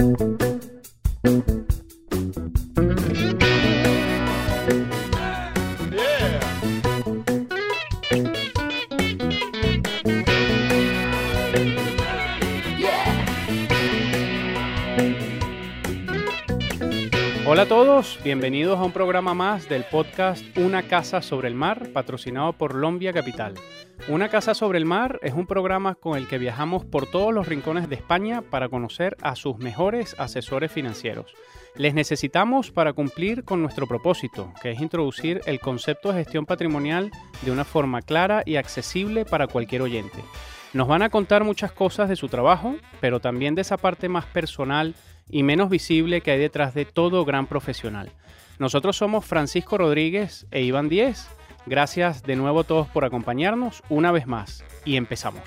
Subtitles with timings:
[0.00, 0.49] Hola a
[18.24, 23.12] bienvenidos a un programa más del podcast Una Casa sobre el Mar, patrocinado por Lombia
[23.12, 23.54] Capital.
[24.08, 27.46] Una Casa sobre el Mar es un programa con el que viajamos por todos los
[27.46, 31.34] rincones de España para conocer a sus mejores asesores financieros.
[31.76, 37.10] Les necesitamos para cumplir con nuestro propósito, que es introducir el concepto de gestión patrimonial
[37.42, 40.22] de una forma clara y accesible para cualquier oyente.
[40.72, 44.24] Nos van a contar muchas cosas de su trabajo, pero también de esa parte más
[44.26, 44.94] personal
[45.28, 48.12] y menos visible que hay detrás de todo gran profesional.
[48.60, 51.28] Nosotros somos Francisco Rodríguez e Iván Díez.
[51.66, 55.42] Gracias de nuevo a todos por acompañarnos una vez más y empezamos.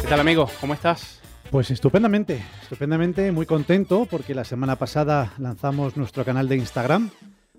[0.00, 0.48] ¿Qué tal amigo?
[0.60, 1.20] ¿Cómo estás?
[1.56, 7.08] Pues estupendamente, estupendamente, muy contento porque la semana pasada lanzamos nuestro canal de Instagram,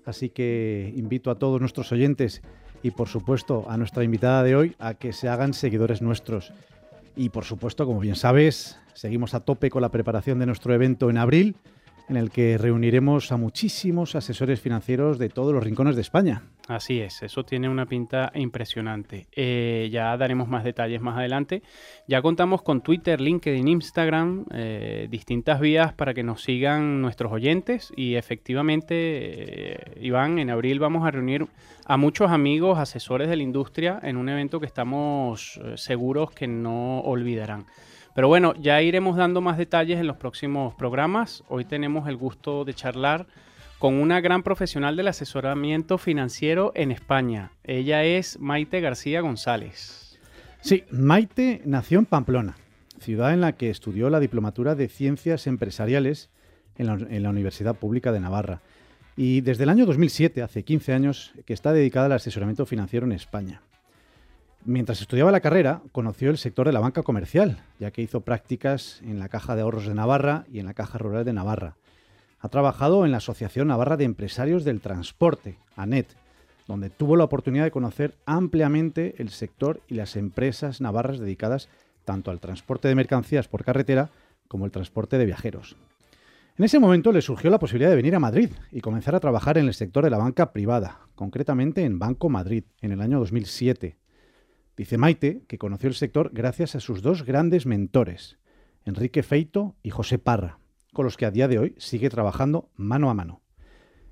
[0.06, 2.40] así que invito a todos nuestros oyentes
[2.84, 6.52] y por supuesto a nuestra invitada de hoy a que se hagan seguidores nuestros.
[7.16, 11.10] Y por supuesto, como bien sabes, seguimos a tope con la preparación de nuestro evento
[11.10, 11.56] en abril,
[12.08, 16.42] en el que reuniremos a muchísimos asesores financieros de todos los rincones de España.
[16.66, 19.26] Así es, eso tiene una pinta impresionante.
[19.32, 21.62] Eh, ya daremos más detalles más adelante.
[22.06, 27.92] Ya contamos con Twitter, LinkedIn, Instagram, eh, distintas vías para que nos sigan nuestros oyentes
[27.96, 31.46] y efectivamente, eh, Iván, en abril vamos a reunir
[31.86, 37.00] a muchos amigos, asesores de la industria en un evento que estamos seguros que no
[37.00, 37.64] olvidarán.
[38.14, 41.44] Pero bueno, ya iremos dando más detalles en los próximos programas.
[41.48, 43.26] Hoy tenemos el gusto de charlar
[43.78, 47.52] con una gran profesional del asesoramiento financiero en España.
[47.62, 50.18] Ella es Maite García González.
[50.60, 52.56] Sí, Maite nació en Pamplona,
[52.98, 56.30] ciudad en la que estudió la diplomatura de Ciencias Empresariales
[56.76, 58.60] en la, en la Universidad Pública de Navarra.
[59.16, 63.12] Y desde el año 2007, hace 15 años, que está dedicada al asesoramiento financiero en
[63.12, 63.62] España.
[64.64, 69.00] Mientras estudiaba la carrera, conoció el sector de la banca comercial, ya que hizo prácticas
[69.02, 71.76] en la Caja de Ahorros de Navarra y en la Caja Rural de Navarra.
[72.40, 76.06] Ha trabajado en la Asociación Navarra de Empresarios del Transporte, ANET,
[76.66, 81.68] donde tuvo la oportunidad de conocer ampliamente el sector y las empresas navarras dedicadas
[82.04, 84.10] tanto al transporte de mercancías por carretera
[84.48, 85.76] como el transporte de viajeros.
[86.58, 89.58] En ese momento le surgió la posibilidad de venir a Madrid y comenzar a trabajar
[89.58, 93.96] en el sector de la banca privada, concretamente en Banco Madrid, en el año 2007.
[94.78, 98.38] Dice Maite que conoció el sector gracias a sus dos grandes mentores,
[98.84, 100.60] Enrique Feito y José Parra,
[100.92, 103.42] con los que a día de hoy sigue trabajando mano a mano.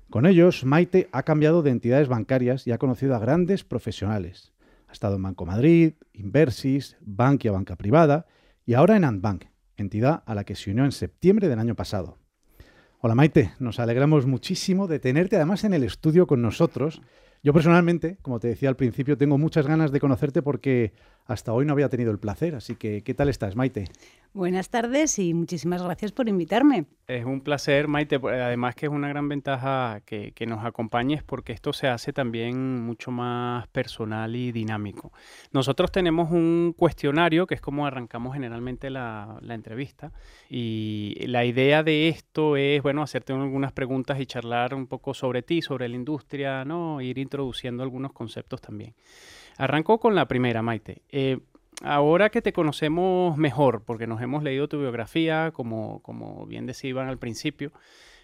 [0.09, 4.51] Con ellos, Maite ha cambiado de entidades bancarias y ha conocido a grandes profesionales.
[4.89, 8.25] Ha estado en Banco Madrid, Inversis, Bankia Banca Privada
[8.65, 9.45] y ahora en Antbank,
[9.77, 12.17] entidad a la que se unió en septiembre del año pasado.
[12.99, 17.01] Hola Maite, nos alegramos muchísimo de tenerte además en el estudio con nosotros
[17.43, 20.93] yo personalmente, como te decía al principio, tengo muchas ganas de conocerte porque
[21.25, 22.55] hasta hoy no había tenido el placer.
[22.55, 23.85] Así que, ¿qué tal estás, Maite?
[24.33, 26.85] Buenas tardes y muchísimas gracias por invitarme.
[27.07, 28.17] Es un placer, Maite.
[28.17, 33.11] Además que es una gran ventaja que, nos acompañes porque esto se hace también mucho
[33.11, 35.11] más personal y dinámico.
[35.51, 40.11] Nosotros tenemos un cuestionario que es como arrancamos generalmente la, la entrevista
[40.49, 45.41] y la idea de esto es, bueno, hacerte algunas preguntas y charlar un poco sobre
[45.41, 47.01] ti, sobre la industria, ¿no?
[47.01, 48.93] Ir introduciendo algunos conceptos también.
[49.57, 51.01] Arranco con la primera, Maite.
[51.09, 51.39] Eh,
[51.83, 57.07] ahora que te conocemos mejor, porque nos hemos leído tu biografía, como, como bien decían
[57.07, 57.71] al principio,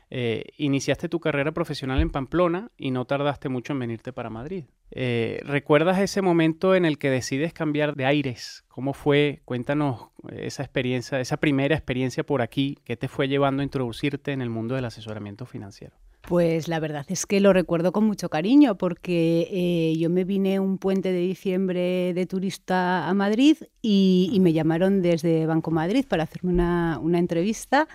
[0.09, 4.65] eh, iniciaste tu carrera profesional en Pamplona y no tardaste mucho en venirte para Madrid.
[4.91, 8.63] Eh, ¿Recuerdas ese momento en el que decides cambiar de aires?
[8.67, 9.41] ¿Cómo fue?
[9.45, 14.41] Cuéntanos esa experiencia, esa primera experiencia por aquí, ¿qué te fue llevando a introducirte en
[14.41, 15.95] el mundo del asesoramiento financiero?
[16.27, 20.57] Pues la verdad es que lo recuerdo con mucho cariño porque eh, yo me vine
[20.61, 26.23] un puente de diciembre de turista a Madrid y, me llamaron desde Banco Madrid para
[26.23, 27.89] hacerme una, una entrevista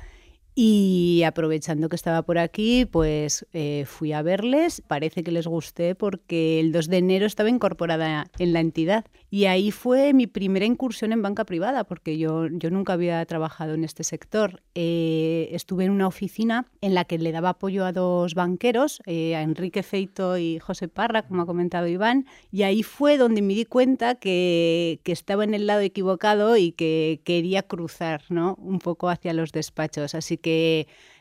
[0.60, 4.82] y aprovechando que estaba por aquí, pues eh, fui a verles.
[4.84, 9.04] Parece que les gusté porque el 2 de enero estaba incorporada en la entidad.
[9.30, 13.74] Y ahí fue mi primera incursión en banca privada, porque yo, yo nunca había trabajado
[13.74, 14.60] en este sector.
[14.74, 19.36] Eh, estuve en una oficina en la que le daba apoyo a dos banqueros, eh,
[19.36, 22.26] a Enrique Feito y José Parra, como ha comentado Iván.
[22.50, 26.72] Y ahí fue donde me di cuenta que, que estaba en el lado equivocado y
[26.72, 28.56] que quería cruzar ¿no?
[28.60, 30.16] un poco hacia los despachos.
[30.16, 30.47] Así que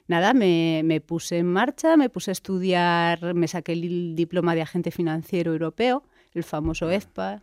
[0.08, 4.62] nada, me, me, puse en marcha, me puse a estudiar, me saqué el diploma de
[4.62, 6.04] agente financiero europeo,
[6.34, 7.42] el famoso EFPA.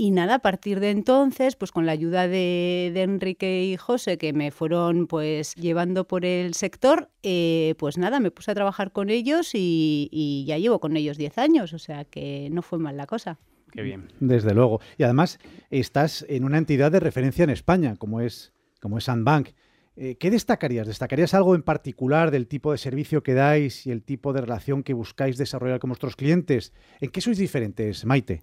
[0.00, 4.32] Y nada, a partir de entonces, pues con la ayuda de, Enrique y José, que
[4.32, 9.10] me fueron pues llevando por el sector, eh, pues nada, me puse a trabajar con
[9.10, 13.06] ellos y, ya llevo con ellos 10 años, o sea que no fue mal la
[13.06, 13.36] cosa.
[13.72, 14.08] Qué bien.
[14.20, 14.80] Desde luego.
[14.96, 15.38] Y además
[15.68, 19.50] estás en una entidad de referencia en España, como es, como es Sandbank.
[20.02, 20.86] Eh, ¿Qué destacarías?
[20.86, 24.82] ¿Destacarías algo en particular del tipo de servicio que dais y el tipo de relación
[24.82, 26.72] que buscáis desarrollar con vuestros clientes?
[27.00, 28.42] ¿En qué sois diferentes, Maite?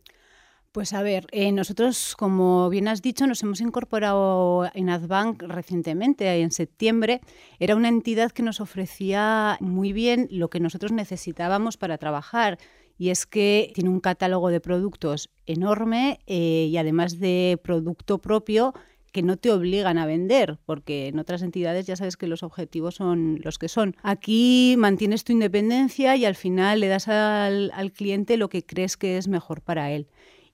[0.71, 6.29] Pues a ver, eh, nosotros, como bien has dicho, nos hemos incorporado en Adbank recientemente,
[6.29, 7.21] en septiembre.
[7.57, 12.59] Era una entidad que nos ofrecía muy bien lo que nosotros necesitábamos para trabajar.
[12.99, 18.75] Y es que tiene un catálogo de productos enorme eh, y además de producto propio
[19.17, 22.93] que no te obligan a vender, porque en otras entidades ya sabes que los objetivos
[22.93, 23.95] son los que son.
[24.03, 28.95] Aquí mantienes tu independencia y al final le das al, al cliente lo que crees
[28.95, 30.05] que es mejor para él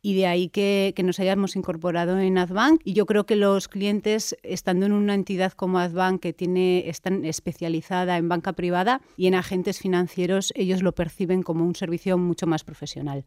[0.06, 2.82] y de ahí que, nos hayamos incorporado en Adbank.
[2.84, 7.24] Y yo creo que los clientes, estando en una entidad como Adbank, que tiene, están
[7.26, 12.48] especializada en banca privada y en agentes financieros, ellos lo perciben como un servicio mucho
[12.48, 13.24] más profesional.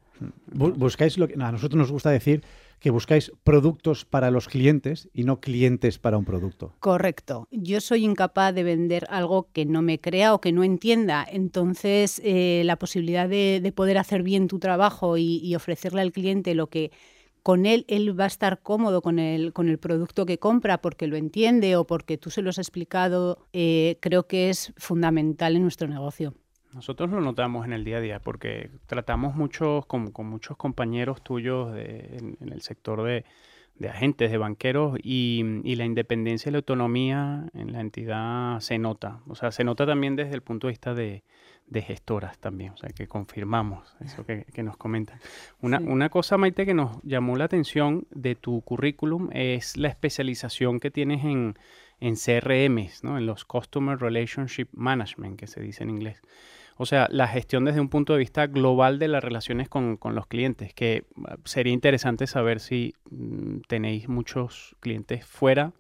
[0.53, 2.43] Buscáis lo que a nosotros nos gusta decir
[2.79, 6.75] que buscáis productos para los clientes y no clientes para un producto.
[6.81, 7.49] Correcto.
[7.51, 11.27] Yo soy incapaz de vender algo que no me crea o que no entienda.
[11.31, 16.69] Entonces, eh, la posibilidad de, poder hacer bien tu trabajo y, ofrecerle al cliente lo
[16.69, 16.91] que
[17.43, 21.07] con él él va a estar cómodo con el, con el producto que compra porque
[21.07, 25.63] lo entiende o porque tú se lo has explicado, eh, creo que es fundamental en
[25.63, 26.35] nuestro negocio.
[26.77, 31.75] Nosotros lo notamos en el día a día porque tratamos muchos con, muchos compañeros tuyos
[31.75, 33.25] en, el sector de,
[33.89, 35.43] agentes, de banqueros y,
[35.75, 39.21] la independencia y la autonomía en la entidad se nota.
[39.27, 41.23] O sea, se nota también desde el punto de vista de,
[41.73, 45.19] gestoras también, o sea, que confirmamos eso que, nos comentan.
[45.63, 50.79] Una, una cosa, Maite, que nos llamó la atención de tu currículum es la especialización
[50.79, 51.57] que tienes en,
[52.01, 53.17] en CRMs, ¿no?
[53.17, 56.21] en los Customer Relationship Management, que se dice en inglés.
[56.77, 60.27] O sea, la gestión desde un punto de vista global de las relaciones con, los
[60.27, 65.73] clientes, que ah, sería interesante saber si mm, tenéis muchos clientes fuera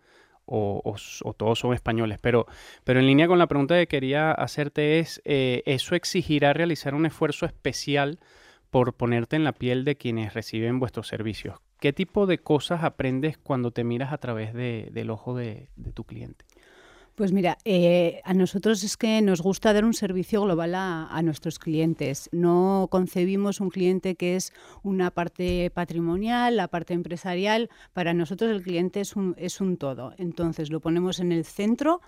[0.46, 0.94] o,
[1.36, 2.18] todos son españoles.
[2.22, 2.46] Pero,
[2.84, 7.04] pero en línea con la pregunta que quería hacerte es, eh, ¿eso exigirá realizar un
[7.04, 8.18] esfuerzo especial
[8.70, 11.58] por ponerte en la piel de quienes reciben vuestros servicios?
[11.80, 16.44] ¿Qué tipo de cosas aprendes cuando te miras a través del ojo de tu cliente?
[17.16, 21.58] Pues mira, eh, a nosotros es que nos gusta dar un servicio global a, nuestros
[21.58, 22.28] clientes.
[22.30, 24.52] No concebimos un cliente que es
[24.82, 27.70] una parte patrimonial, la parte empresarial.
[27.94, 30.12] Para nosotros el cliente es un, es un todo.
[30.18, 32.02] Entonces lo ponemos en el centro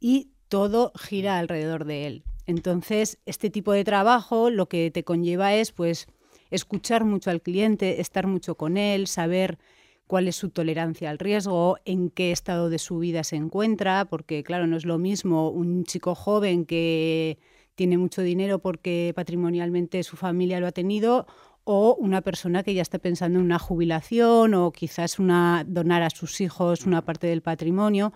[0.00, 2.24] y todo gira alrededor de él.
[2.46, 6.06] Entonces, este tipo de trabajo lo que te conlleva es pues
[6.50, 9.58] escuchar mucho al cliente, estar mucho con él, saber
[10.08, 14.42] cuál es su tolerancia al riesgo, en qué estado de su vida se encuentra, porque
[14.42, 17.38] claro, no es lo mismo un chico joven que
[17.76, 21.26] tiene mucho dinero porque patrimonialmente su familia lo ha tenido
[21.62, 26.10] o una persona que ya está pensando en una jubilación o quizás una donar a
[26.10, 28.12] sus hijos una parte del patrimonio.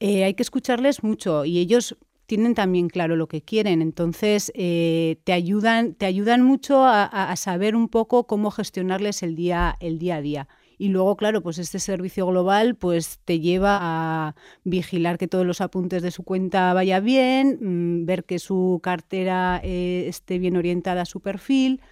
[0.00, 5.16] Eh, hay que escucharles mucho y ellos tienen también claro lo que quieren, entonces eh,
[5.24, 10.48] te, ayudan, te ayudan mucho a, saber un poco cómo gestionarles el día a día.
[10.80, 14.34] Y luego, claro, pues este servicio global pues te lleva a
[14.64, 19.60] vigilar que todos los apuntes de su cuenta vaya bien, mm, ver que su cartera
[19.62, 21.82] eh, esté bien orientada a su perfil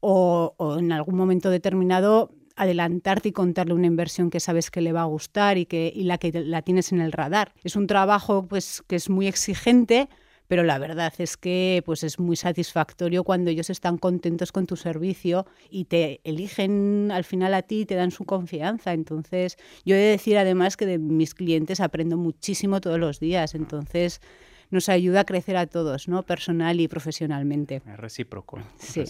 [0.00, 5.02] o, en algún momento determinado adelantarte y contarle una inversión que sabes que le va
[5.02, 7.52] a gustar y que y la que la tienes en el radar.
[7.62, 10.08] Es un trabajo pues que es muy exigente,
[10.52, 14.76] pero la verdad es que pues es muy satisfactorio cuando ellos están contentos con tu
[14.76, 18.92] servicio y te eligen al final a ti y te dan su confianza.
[18.92, 19.56] Entonces,
[19.86, 24.20] yo he de decir además que de mis clientes aprendo muchísimo todos los días, entonces
[24.70, 26.22] nos ayuda a crecer a todos, ¿no?
[26.22, 27.76] Personal y profesionalmente.
[27.76, 28.58] Es recíproco.
[28.78, 29.04] Sí.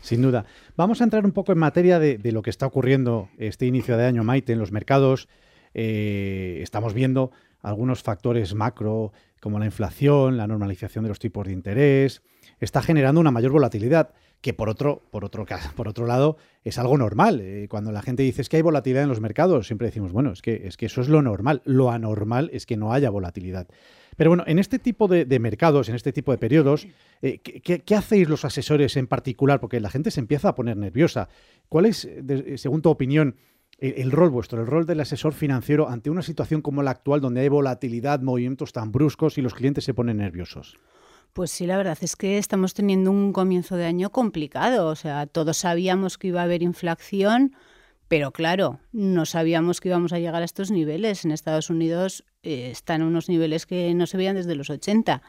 [0.00, 0.46] Sin duda.
[0.76, 4.04] Vamos a entrar un poco en materia de, lo que está ocurriendo este inicio de
[4.04, 5.28] año, Maite, en los mercados.
[5.74, 7.30] Eh, estamos viendo
[7.62, 9.12] algunos factores macro
[9.46, 12.20] como la inflación, la normalización de los tipos de interés,
[12.58, 16.98] está generando una mayor volatilidad, que por otro, por otro, por otro lado es algo
[16.98, 17.40] normal.
[17.40, 20.42] Eh, cuando la gente dice que hay volatilidad en los mercados, siempre decimos, bueno, es
[20.42, 21.62] que, es que eso es lo normal.
[21.64, 23.68] Lo anormal es que no haya volatilidad.
[24.16, 26.88] Pero bueno, en este tipo de, mercados, en este tipo de periodos,
[27.22, 29.60] eh, ¿qué, hacéis los asesores en particular?
[29.60, 31.28] Porque la gente se empieza a poner nerviosa.
[31.68, 32.08] ¿Cuál es,
[32.56, 33.36] según tu opinión,
[33.78, 37.42] el, rol vuestro, el rol del asesor financiero ante una situación como la actual, donde
[37.42, 40.78] hay volatilidad, movimientos tan bruscos y los clientes se ponen nerviosos.
[41.32, 44.86] Pues sí, la verdad es que estamos teniendo un comienzo de año complicado.
[44.86, 47.54] O sea, todos sabíamos que iba a haber inflación,
[48.08, 51.26] pero claro, no sabíamos que íbamos a llegar a estos niveles.
[51.26, 55.20] En Estados Unidos eh, están unos niveles que no se veían desde los 80.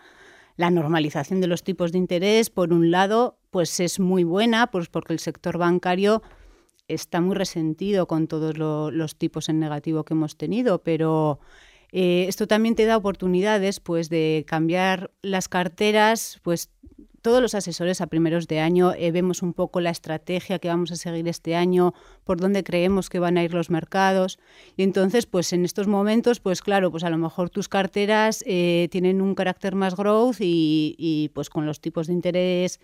[0.55, 4.87] La normalización de los tipos de interés, por un lado, pues es muy buena, pues
[4.87, 6.23] porque el sector bancario
[6.87, 11.39] está muy resentido con todos los tipos en negativo que hemos tenido, pero
[11.91, 16.69] eh, esto también te da oportunidades pues, de cambiar las carteras, pues
[17.21, 20.91] todos los asesores a primeros de año eh, vemos un poco la estrategia que vamos
[20.91, 24.39] a seguir este año, por dónde creemos que van a ir los mercados.
[24.77, 28.87] Y entonces, pues en estos momentos, pues claro, pues a lo mejor tus carteras eh,
[28.91, 32.79] tienen un carácter más growth y, y, pues con los tipos de interés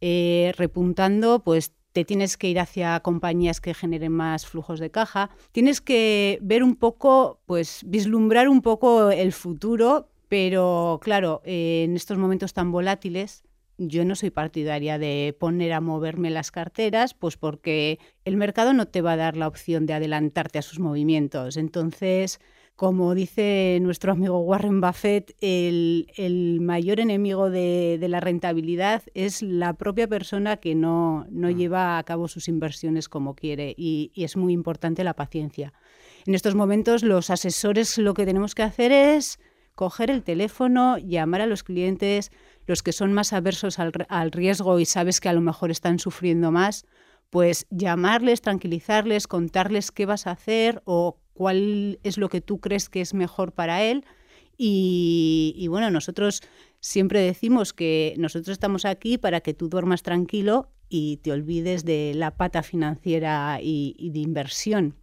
[0.00, 5.80] repuntando, pues te tienes que ir hacia compañías que generen más flujos de caja, tienes
[5.80, 12.52] que ver un poco, pues vislumbrar un poco el futuro, pero claro, en estos momentos
[12.52, 13.42] tan volátiles,
[13.78, 18.86] yo no soy partidaria de poner a moverme las carteras, pues porque el mercado no
[18.86, 21.56] te va a dar la opción de adelantarte a sus movimientos.
[21.56, 22.40] Entonces,
[22.78, 30.06] como dice nuestro amigo Warren Buffett, el, mayor enemigo de, la rentabilidad es la propia
[30.06, 31.56] persona que no, no, mm.
[31.56, 35.72] lleva a cabo sus inversiones como quiere y, es muy importante la paciencia.
[36.24, 39.40] En estos momentos los asesores lo que tenemos que hacer es
[39.74, 42.30] coger el teléfono, llamar a los clientes,
[42.64, 45.98] los que son más aversos al, al riesgo y sabes que a lo mejor están
[45.98, 46.86] sufriendo más,
[47.28, 52.88] pues llamarles, tranquilizarles, contarles qué vas a hacer o cuál es lo que tú crees
[52.88, 54.04] que es mejor para él.
[54.60, 56.42] Y, bueno, nosotros
[56.80, 62.12] siempre decimos que nosotros estamos aquí para que tú duermas tranquilo y te olvides de
[62.16, 64.96] la pata financiera y, de inversión.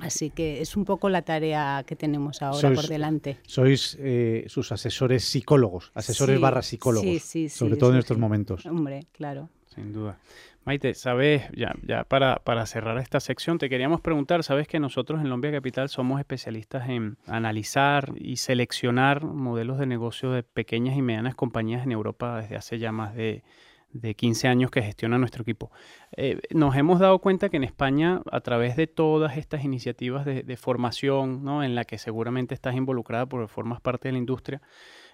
[0.00, 3.38] Así que es un poco la tarea que tenemos ahora por delante.
[3.46, 8.66] Sois eh, sus asesores psicólogos, asesores barra psicólogos, sobre todo en estos momentos.
[8.66, 9.48] Hombre, claro.
[9.74, 10.18] Sin duda.
[10.64, 15.30] Maite, sabes, ya, ya para, cerrar esta sección, te queríamos preguntar, sabes que nosotros en
[15.30, 21.34] Lombia Capital somos especialistas en analizar y seleccionar modelos de negocio de pequeñas y medianas
[21.34, 23.44] compañías en Europa desde hace ya más de,
[23.92, 25.70] de 15 años que gestiona nuestro equipo.
[26.16, 30.42] Eh, nos hemos dado cuenta que en España, a través de todas estas iniciativas de,
[30.42, 31.62] de formación, ¿no?
[31.62, 34.60] en la que seguramente estás involucrada porque formas parte de la industria,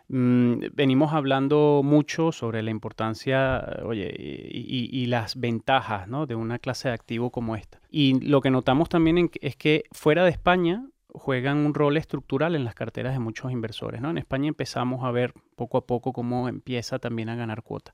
[0.09, 6.95] Mm, venimos hablando mucho sobre la importancia, oye, y, las ventajas de una clase de
[6.95, 7.81] activo como esta.
[7.91, 12.65] Y lo que notamos también es que fuera de España juegan un rol estructural en
[12.65, 14.01] las carteras de muchos inversores.
[14.01, 14.11] ¿no?
[14.11, 17.93] En España empezamos a ver poco a poco cómo empieza también a ganar cuota.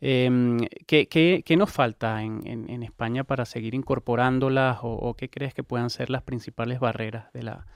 [0.00, 6.10] Em, ¿qué, nos falta en, España para seguir incorporándolas o, qué crees que puedan ser
[6.10, 7.66] las principales barreras de la,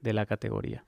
[0.00, 0.84] de la categoría?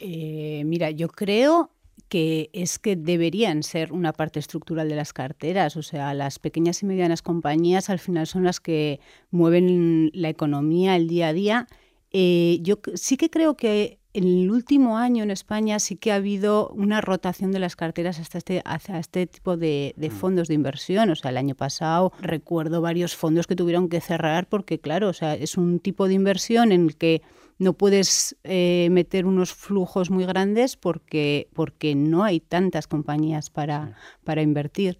[0.00, 1.70] Eh, mira, yo creo
[2.08, 5.76] que es que deberían ser una parte estructural de las carteras.
[5.76, 8.98] O sea, las pequeñas y medianas compañías al final son las que
[9.30, 11.66] mueven la economía, el día a día.
[12.10, 16.16] Eh, yo sí que creo que en el último año en España sí que ha
[16.16, 20.12] habido una rotación de las carteras hasta este, hacia este tipo de, de, mm.
[20.12, 21.10] fondos de inversión.
[21.10, 25.12] O sea, el año pasado recuerdo varios fondos que tuvieron que cerrar porque, claro, o
[25.12, 27.22] sea, es un tipo de inversión en el que
[27.60, 33.98] no puedes eh, meter unos flujos muy grandes porque, porque no hay tantas compañías para,
[34.24, 34.98] para invertir.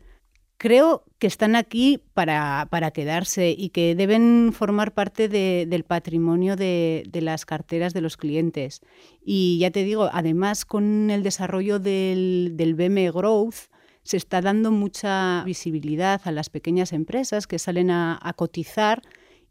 [0.58, 7.04] Creo que están aquí para, para quedarse y que deben formar parte del patrimonio de,
[7.08, 8.82] de, las carteras de los clientes.
[9.24, 13.70] Y ya te digo, además con el desarrollo del, del BM Growth,
[14.02, 19.00] se está dando mucha visibilidad a las pequeñas empresas que salen a, a cotizar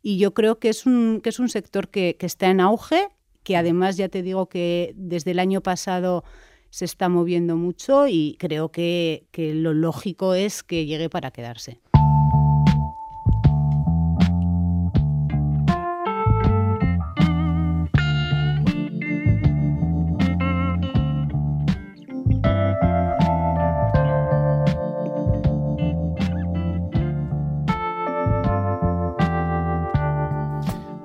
[0.02, 3.10] y yo creo que es un, que es un sector que, que está en auge,
[3.44, 6.24] que además ya te digo que desde el año pasado
[6.70, 11.80] se está moviendo mucho y creo que, que lo lógico es que llegue para quedarse.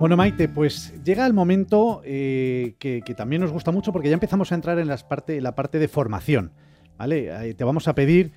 [0.05, 4.53] Bueno, Maite, pues llega el momento eh, que, también nos gusta mucho porque ya empezamos
[4.53, 6.53] a entrar en la parte de formación.
[6.99, 7.55] ¿vale?
[7.55, 8.33] te vamos a pedir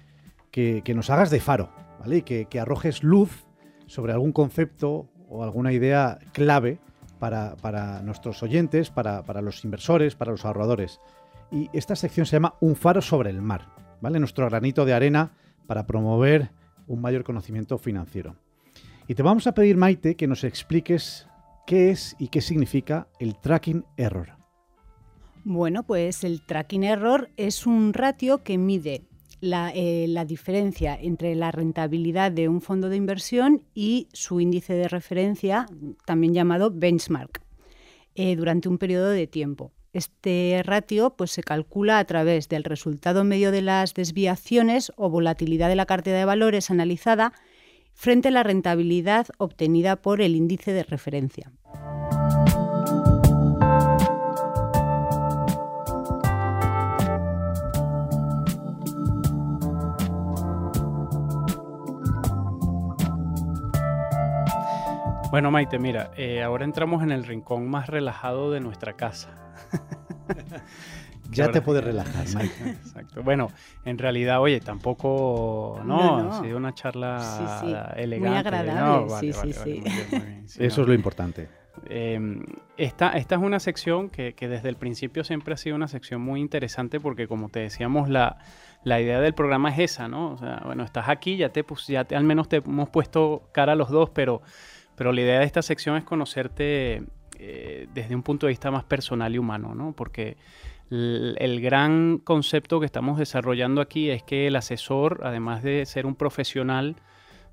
[0.50, 1.69] que, nos hagas de faro,
[2.00, 2.21] ¿vale?
[2.21, 3.50] Que, que, arrojes luz
[3.86, 6.79] sobre algún concepto o alguna idea clave
[7.19, 11.01] para, nuestros oyentes, para, para, los inversores, para los ahorradores.
[11.51, 14.21] Y esta sección se llama Un faro sobre el mar, ¿vale?
[14.21, 15.33] Nuestro granito de arena
[15.65, 16.50] para promover
[16.88, 18.38] un mayor conocimiento financiero.
[19.05, 21.27] Y te vamos a pedir, Maite, que nos expliques
[21.67, 24.29] ¿qué es y qué significa el tracking error?
[25.43, 29.03] Bueno, pues el tracking error es un ratio que mide
[29.39, 34.88] la, eh, diferencia entre la rentabilidad de un fondo de inversión y su índice de
[34.88, 35.67] referencia,
[36.05, 37.41] también llamado benchmark,
[38.15, 39.71] eh, durante un periodo de tiempo.
[39.93, 45.69] Este ratio pues, se calcula a través del resultado medio de las desviaciones o volatilidad
[45.69, 47.33] de la cartera de valores analizada
[47.98, 51.51] frente a la rentabilidad obtenida por el índice de referencia.
[65.32, 69.30] Bueno, Maite, mira, eh, ahora entramos en el rincón más relajado de nuestra casa.
[71.31, 72.25] ya te puedes relajar.
[72.25, 73.24] Exacto.
[73.24, 73.51] Bueno,
[73.86, 78.29] en realidad, oye, tampoco, no, ha sido una charla elegante.
[78.29, 79.84] Muy agradable, sí, sí, sí.
[80.60, 81.48] Eso es lo importante.
[81.89, 82.43] Em,
[82.75, 86.41] esta, esta, es una sección que, desde el principio siempre ha sido una sección muy
[86.41, 88.38] interesante porque como te decíamos, la,
[88.84, 90.31] la idea del programa es esa, ¿no?
[90.31, 93.74] O sea, bueno, estás aquí, ya te, ya te, al menos te hemos puesto cara
[93.74, 94.41] a los dos, pero
[94.98, 97.03] pero la idea de esta sección es conocerte
[97.39, 99.94] eh, desde un punto de vista más personal y humano, ¿no?
[99.94, 100.38] Porque
[100.89, 106.15] el, gran concepto que estamos desarrollando aquí es que el asesor, además de ser un
[106.15, 106.96] profesional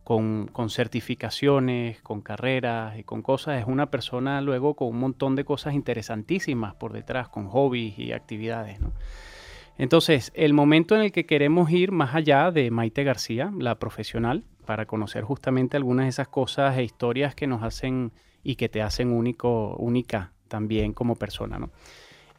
[0.04, 5.36] con, con, certificaciones, con carreras y con cosas, es una persona luego con un montón
[5.36, 8.92] de cosas interesantísimas por detrás, con hobbies y actividades, ¿no?
[9.76, 14.44] Entonces, el momento en el que queremos ir más allá de Maite García, la profesional,
[14.64, 18.12] para conocer justamente algunas de esas cosas e historias que nos hacen
[18.44, 21.70] y que te hacen único, única también como persona, ¿no?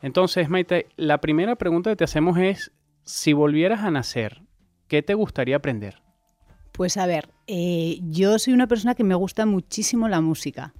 [0.01, 2.71] Entonces, Maite, la primera pregunta que te hacemos es,
[3.03, 4.43] si volvieras a nacer,
[4.87, 6.01] ¿qué te gustaría aprender?
[6.71, 10.73] Pues a ver, eh, yo soy una persona que me gusta muchísimo la música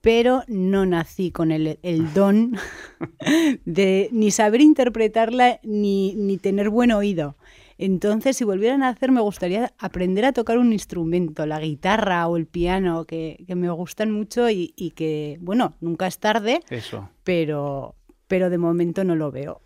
[0.00, 1.78] pero no nací con el,
[2.14, 2.56] don
[3.64, 7.36] de ni saber interpretarla ni, tener buen oído.
[7.82, 12.36] Entonces, si volviera a nacer, me gustaría aprender a tocar un instrumento, la guitarra o
[12.36, 17.08] el piano, que, me gustan mucho y, que, bueno, nunca es tarde, Eso.
[17.24, 17.94] Pero,
[18.28, 19.62] pero de momento no lo veo.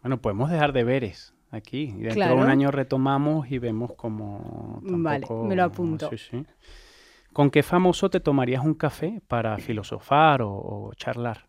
[0.00, 1.94] Bueno, podemos dejar deberes aquí.
[1.98, 4.80] Y dentro de un año retomamos y vemos cómo.
[4.82, 6.08] Vale, me lo apunto.
[6.08, 6.46] Sí, sí.
[7.34, 11.48] ¿Con qué famoso te tomarías un café para filosofar o, charlar?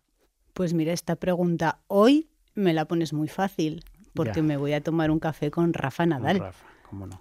[0.52, 3.82] Pues mira, esta pregunta hoy me la pones muy fácil,
[4.16, 6.40] porque me voy a tomar un café con Rafa Nadal.
[6.40, 7.20] Rafa, cómo no.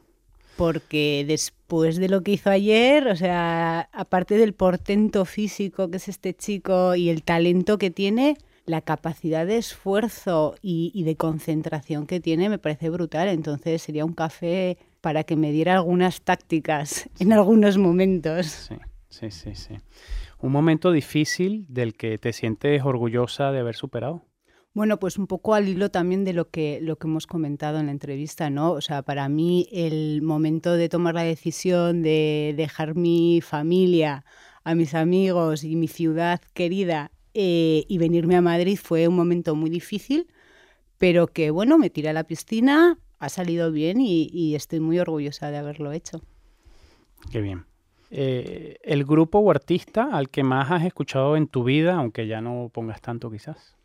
[0.58, 6.08] Porque después de lo que hizo ayer, o sea, aparte del portento físico que es
[6.08, 12.20] este chico y el talento que tiene, la capacidad de esfuerzo y, de concentración que
[12.20, 13.28] tiene me parece brutal.
[13.28, 18.48] Entonces sería un café para que me diera algunas tácticas en algunos momentos.
[18.48, 18.76] Sí,
[19.10, 19.76] sí, sí, sí.
[20.40, 24.24] Un momento difícil del que te sientes orgullosa de haber superado.
[24.76, 27.86] Bueno, pues un poco al hilo también de lo que, lo que hemos comentado en
[27.86, 28.74] la entrevista, ¿no?
[28.74, 34.26] O sea, para mí el momento de tomar la decisión de dejar mi familia,
[34.66, 39.56] a mis amigos y mi ciudad querida eh, y venirme a Madrid fue un momento
[39.56, 40.28] muy difícil,
[40.98, 45.52] pero que bueno, me tiré a la piscina, ha salido bien y, estoy muy orgullosa
[45.52, 46.20] de haberlo hecho.
[47.32, 47.64] Qué bien.
[48.12, 52.42] Eh, ¿El grupo o artista al que más has escuchado en tu vida, aunque ya
[52.42, 53.78] no pongas tanto quizás?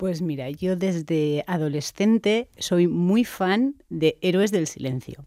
[0.00, 5.26] Pues mira, yo desde adolescente soy muy fan de Héroes del Silencio.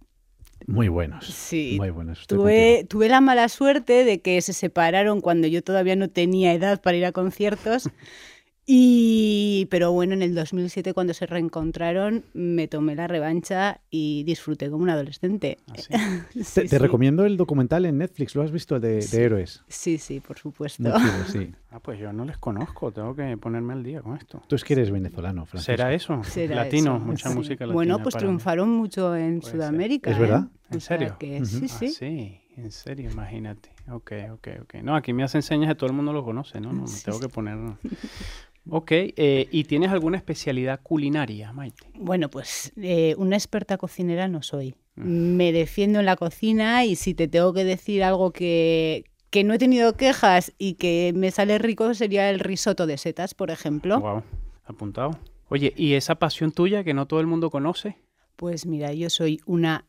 [0.66, 1.28] Muy buenos.
[1.28, 1.76] Sí.
[1.78, 2.26] Muy buenos.
[2.26, 6.82] Tuve, tuve, la mala suerte de que se separaron cuando yo todavía no tenía edad
[6.82, 7.84] para ir a conciertos.
[8.66, 14.70] Y, pero bueno, en el 2007 cuando se reencontraron me tomé la revancha y disfruté
[14.70, 15.58] como un adolescente.
[15.92, 16.26] ¿Ah,
[16.70, 18.80] te, recomiendo el documental en Netflix, ¿lo has visto?
[18.80, 19.64] De, de Héroes.
[19.68, 20.84] Sí, sí, por supuesto.
[21.32, 21.54] sí.
[21.74, 24.44] Ah, pues yo no les conozco, tengo que ponerme al día con esto.
[24.46, 25.72] Tú es que eres venezolano, Francisco.
[25.72, 26.22] ¿Será eso?
[26.50, 27.74] latino, mucha música latina.
[27.74, 30.12] Bueno, pues triunfaron mucho en Sudamérica.
[30.12, 30.44] ¿Es verdad?
[30.70, 30.74] ¿eh?
[30.76, 31.18] ¿En serio?
[31.20, 31.86] Sí, sí.
[31.88, 33.72] Ah, sí, en serio, imagínate.
[33.90, 34.76] Ok, ok, ok.
[34.84, 36.72] No, aquí me hacen señas de todo el mundo lo conoce, ¿no?
[36.72, 37.58] No me tengo que poner...
[38.70, 41.86] Ok, eh, ¿y tienes alguna especialidad culinaria, Maite?
[41.96, 44.76] Bueno, pues eh, una experta cocinera no soy.
[44.96, 45.36] Mm.
[45.36, 49.54] Me defiendo en la cocina y si te tengo que decir algo que, que no
[49.54, 54.00] he tenido quejas y que me sale rico sería el risotto de setas, por ejemplo.
[54.00, 54.24] Wow,
[54.66, 55.20] apuntado.
[55.50, 57.98] Oye, ¿y esa pasión tuya que no todo el mundo conoce?
[58.38, 59.86] Pues mira, yo soy una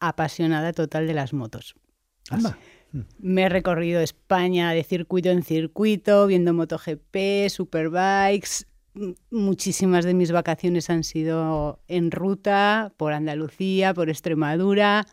[0.00, 1.74] apasionada total de las motos.
[2.28, 2.58] Anda.
[3.18, 8.66] Me he recorrido España de circuito en circuito, viendo MotoGP, Superbikes.
[9.30, 15.06] Muchísimas de mis vacaciones han sido en ruta, por Andalucía, por Extremadura.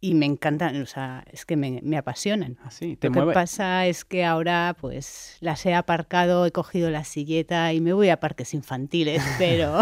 [0.00, 2.56] y me encantan, o sea, es que me, me apasionan.
[2.64, 7.72] Así, Lo que pasa es que ahora pues las he aparcado, he cogido la silleta
[7.72, 9.80] y me voy a parques infantiles, pero,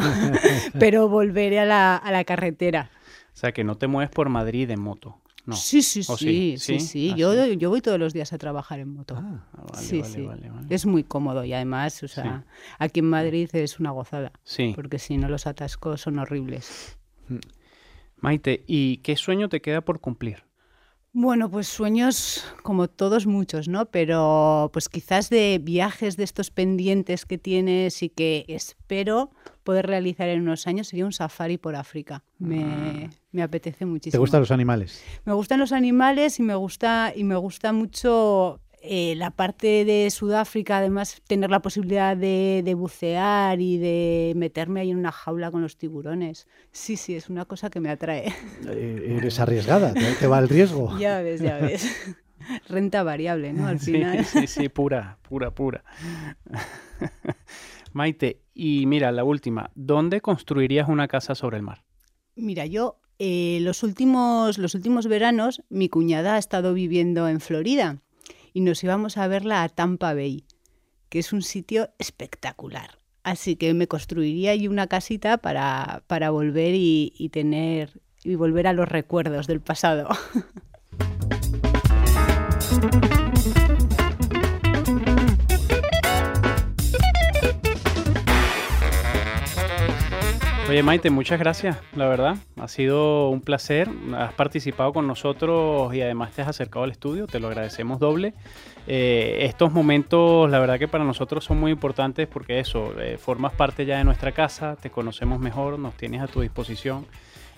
[0.78, 2.90] pero volveré a la, a la carretera.
[3.34, 5.20] O sea, que no te mueves por Madrid en moto.
[5.46, 5.54] No.
[5.54, 7.10] Sí, sí, ¿O sí, sí, sí.
[7.12, 9.14] Ah, Yo, yo voy todos los días a trabajar en moto.
[9.16, 10.20] Ah, vale, sí, vale, sí.
[10.22, 10.66] vale, vale.
[10.70, 12.44] Es muy cómodo y además, o sea,
[12.80, 14.72] aquí en Madrid es una gozada, Sí.
[14.74, 16.98] porque si no los atascos son horribles.
[18.18, 20.42] Maite, ¿y qué sueño te queda por cumplir?
[21.18, 23.86] Bueno, pues sueños como todos muchos, ¿no?
[23.86, 29.30] Pero pues quizás de viajes de estos pendientes que tienes y que espero
[29.64, 32.22] poder realizar en unos años sería un safari por África.
[32.38, 34.12] Me, me apetece muchísimo.
[34.12, 35.02] ¿Te gustan los animales?
[35.24, 40.08] Me gustan los animales y me gusta, y me gusta mucho eh, la parte de
[40.10, 45.50] Sudáfrica, además tener la posibilidad de, de bucear y de meterme ahí en una jaula
[45.50, 46.46] con los tiburones.
[46.72, 48.32] Sí, sí, es una cosa que me atrae.
[48.68, 50.96] Eh, eres arriesgada, te, va el riesgo.
[51.00, 51.86] ya ves, ya ves.
[52.68, 53.66] Renta variable, ¿no?
[53.66, 54.24] Al Sí, final.
[54.24, 55.82] sí, sí, pura, pura, pura.
[57.92, 61.82] Maite, y mira, la última, ¿dónde construirías una casa sobre el mar?
[62.34, 68.02] Mira, yo eh, los, últimos, los últimos veranos mi cuñada ha estado viviendo en Florida
[68.56, 70.46] y nos íbamos a verla a Tampa Bay,
[71.10, 72.98] que es un sitio espectacular.
[73.22, 78.72] Así que me construiría allí una casita para, para volver y tener y volver a
[78.72, 80.08] los recuerdos del pasado.
[90.82, 92.36] Maite, muchas gracias, la verdad.
[92.60, 93.88] Ha sido un placer.
[94.16, 97.26] Has participado con nosotros y además te has acercado al estudio.
[97.26, 98.34] Te lo agradecemos doble.
[98.86, 103.52] Eh, estos momentos, la verdad que para nosotros son muy importantes porque eso, eh, formas
[103.52, 107.06] parte ya de nuestra casa, te conocemos mejor, nos tienes a tu disposición.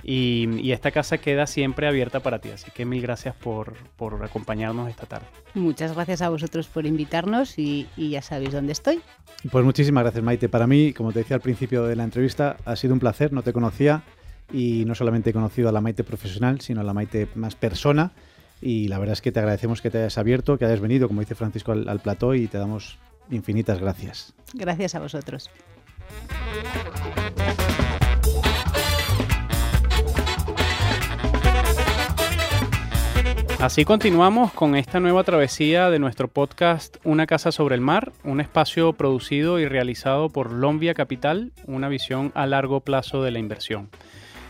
[0.03, 2.51] Y, y esta casa queda siempre abierta para ti.
[2.51, 5.27] Así que mil gracias por, por acompañarnos esta tarde.
[5.55, 9.01] Muchas gracias a vosotros por invitarnos y, y ya sabéis dónde estoy.
[9.51, 10.49] Pues muchísimas gracias, Maite.
[10.49, 13.43] Para mí, como te decía al principio de la entrevista, ha sido un placer, no
[13.43, 14.03] te conocía
[14.53, 18.13] y no solamente he conocido a la Maite profesional, sino a la Maite más persona.
[18.61, 21.21] Y la verdad es que te agradecemos que te hayas abierto, que hayas venido, como
[21.21, 22.99] dice Francisco, al, al plató y te damos
[23.31, 24.33] infinitas gracias.
[24.55, 25.51] Gracias a vosotros.
[33.61, 38.41] Así continuamos con esta nueva travesía de nuestro podcast Una casa sobre el mar, un
[38.41, 43.91] espacio producido y realizado por Lombia Capital, una visión a largo plazo de la inversión.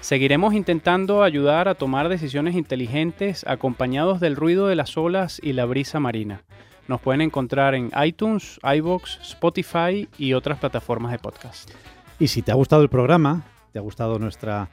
[0.03, 5.65] Seguiremos intentando ayudar a tomar decisiones inteligentes acompañados del ruido de las olas y la
[5.65, 6.43] brisa marina.
[6.87, 11.71] Nos pueden encontrar en iTunes, iBox, Spotify y otras plataformas de podcast.
[12.19, 13.43] Y si te ha gustado el programa,
[13.73, 14.69] te ha gustado nuestra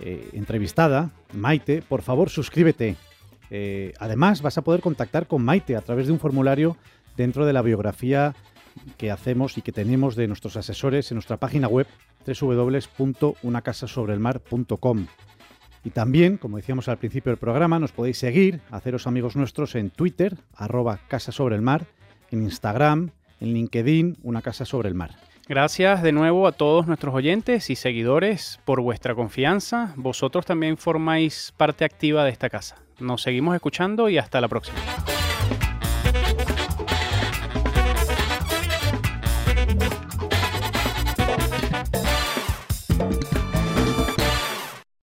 [0.00, 2.96] eh, entrevistada, Maite, por favor suscríbete.
[3.50, 6.76] Eh, además, vas a poder contactar con Maite a través de un formulario
[7.16, 8.36] dentro de la biografía
[8.96, 11.86] que hacemos y que tenemos de nuestros asesores en nuestra página web
[12.26, 15.06] www.unacasasobrelmar.com.
[15.82, 19.88] Y también, como decíamos al principio del programa, nos podéis seguir, haceros amigos nuestros en
[19.90, 21.00] Twitter, arroba
[22.30, 23.10] en Instagram,
[23.40, 25.29] en LinkedIn, Una Casa Sobre el Mar.
[25.50, 29.92] Gracias de nuevo a todos nuestros oyentes y seguidores por vuestra confianza.
[29.96, 32.76] Vosotros también formáis parte activa de esta casa.
[33.00, 34.78] Nos seguimos escuchando y hasta la próxima.